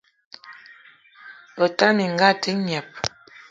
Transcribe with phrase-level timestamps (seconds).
[1.63, 2.87] O tala minga a te gneb!